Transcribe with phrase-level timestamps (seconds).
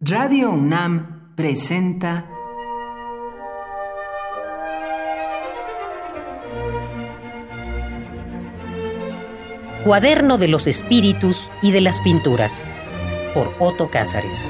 [0.00, 2.24] Radio UNAM presenta
[9.82, 12.64] Cuaderno de los Espíritus y de las Pinturas
[13.34, 14.48] por Otto Cázares.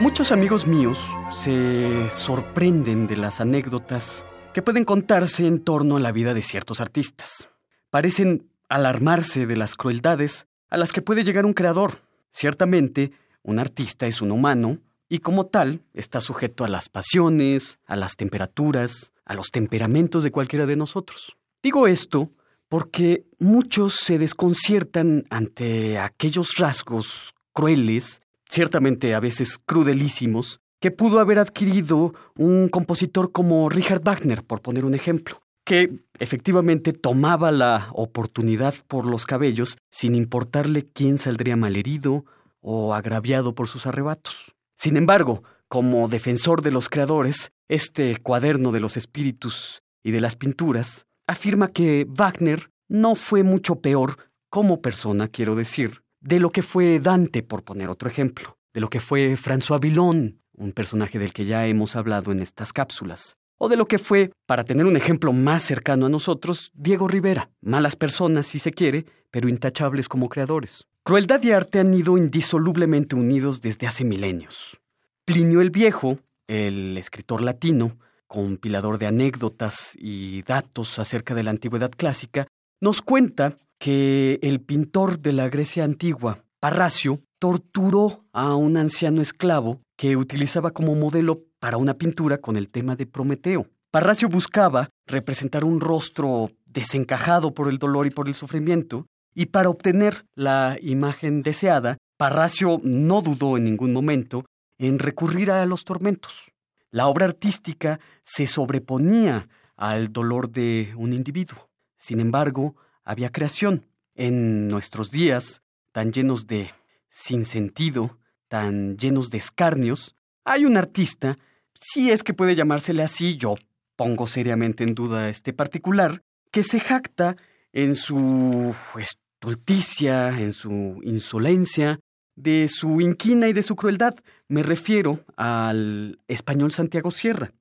[0.00, 6.12] Muchos amigos míos se sorprenden de las anécdotas que pueden contarse en torno a la
[6.12, 7.48] vida de ciertos artistas.
[7.88, 12.02] Parecen alarmarse de las crueldades a las que puede llegar un creador.
[12.30, 14.78] Ciertamente, un artista es un humano
[15.08, 20.30] y como tal está sujeto a las pasiones, a las temperaturas, a los temperamentos de
[20.30, 21.36] cualquiera de nosotros.
[21.62, 22.30] Digo esto
[22.68, 31.38] porque muchos se desconciertan ante aquellos rasgos crueles, ciertamente a veces crudelísimos, que pudo haber
[31.38, 38.74] adquirido un compositor como Richard Wagner, por poner un ejemplo, que efectivamente tomaba la oportunidad
[38.86, 42.24] por los cabellos sin importarle quién saldría malherido
[42.60, 44.54] o agraviado por sus arrebatos.
[44.76, 50.36] Sin embargo, como defensor de los creadores, este cuaderno de los espíritus y de las
[50.36, 54.16] pinturas afirma que Wagner no fue mucho peor
[54.48, 58.88] como persona, quiero decir, de lo que fue Dante, por poner otro ejemplo, de lo
[58.88, 63.68] que fue François Villon, un personaje del que ya hemos hablado en estas cápsulas, o
[63.68, 67.96] de lo que fue, para tener un ejemplo más cercano a nosotros, Diego Rivera, malas
[67.96, 70.86] personas si se quiere, pero intachables como creadores.
[71.04, 74.78] Crueldad y arte han ido indisolublemente unidos desde hace milenios.
[75.24, 81.90] Plinio el Viejo, el escritor latino, compilador de anécdotas y datos acerca de la antigüedad
[81.90, 82.46] clásica,
[82.80, 89.80] nos cuenta que el pintor de la Grecia antigua, Parracio, torturó a un anciano esclavo
[89.96, 93.66] que utilizaba como modelo para una pintura con el tema de Prometeo.
[93.90, 99.68] Parracio buscaba representar un rostro desencajado por el dolor y por el sufrimiento, y para
[99.68, 104.44] obtener la imagen deseada, Parracio no dudó en ningún momento
[104.78, 106.50] en recurrir a los tormentos.
[106.90, 111.68] La obra artística se sobreponía al dolor de un individuo.
[111.98, 113.86] Sin embargo, había creación.
[114.14, 115.62] En nuestros días,
[115.92, 116.70] tan llenos de
[117.10, 118.18] sinsentido,
[118.48, 120.16] tan llenos de escarnios,
[120.48, 121.38] hay un artista,
[121.74, 123.56] si es que puede llamársele así, yo
[123.96, 127.36] pongo seriamente en duda este particular, que se jacta
[127.72, 132.00] en su estulticia, en su insolencia,
[132.34, 134.14] de su inquina y de su crueldad.
[134.48, 137.52] Me refiero al español Santiago Sierra.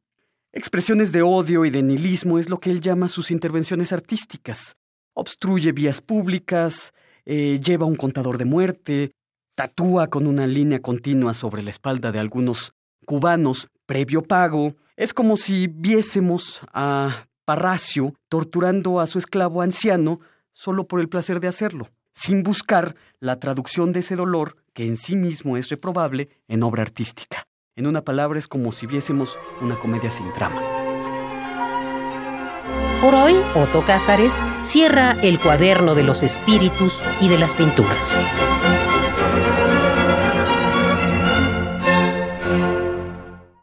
[0.53, 4.77] Expresiones de odio y de nihilismo es lo que él llama sus intervenciones artísticas.
[5.13, 6.93] Obstruye vías públicas,
[7.25, 9.11] eh, lleva un contador de muerte,
[9.55, 12.73] tatúa con una línea continua sobre la espalda de algunos
[13.06, 14.75] cubanos previo pago.
[14.96, 20.19] Es como si viésemos a Parracio torturando a su esclavo anciano
[20.52, 24.97] solo por el placer de hacerlo, sin buscar la traducción de ese dolor, que en
[24.97, 27.47] sí mismo es reprobable, en obra artística.
[27.75, 30.62] En una palabra es como si viésemos una comedia sin trama.
[33.02, 38.19] Por hoy, Otto Cázares cierra el cuaderno de los espíritus y de las pinturas.